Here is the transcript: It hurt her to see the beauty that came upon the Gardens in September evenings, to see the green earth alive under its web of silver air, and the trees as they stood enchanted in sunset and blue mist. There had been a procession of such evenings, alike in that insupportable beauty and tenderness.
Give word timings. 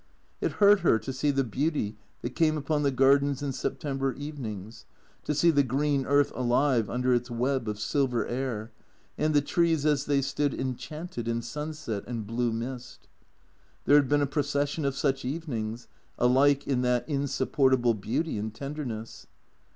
It 0.41 0.53
hurt 0.53 0.79
her 0.79 0.97
to 0.97 1.13
see 1.13 1.29
the 1.29 1.43
beauty 1.43 1.95
that 2.23 2.31
came 2.35 2.57
upon 2.57 2.81
the 2.81 2.89
Gardens 2.89 3.43
in 3.43 3.51
September 3.51 4.13
evenings, 4.13 4.85
to 5.25 5.35
see 5.35 5.51
the 5.51 5.61
green 5.61 6.07
earth 6.07 6.31
alive 6.33 6.89
under 6.89 7.13
its 7.13 7.29
web 7.29 7.67
of 7.67 7.77
silver 7.79 8.25
air, 8.25 8.71
and 9.15 9.35
the 9.35 9.43
trees 9.43 9.85
as 9.85 10.05
they 10.05 10.23
stood 10.23 10.55
enchanted 10.55 11.27
in 11.27 11.43
sunset 11.43 12.03
and 12.07 12.25
blue 12.25 12.51
mist. 12.51 13.09
There 13.85 13.97
had 13.97 14.09
been 14.09 14.23
a 14.23 14.25
procession 14.25 14.85
of 14.85 14.95
such 14.95 15.23
evenings, 15.23 15.87
alike 16.17 16.65
in 16.65 16.81
that 16.81 17.07
insupportable 17.07 17.93
beauty 17.93 18.39
and 18.39 18.51
tenderness. 18.51 19.27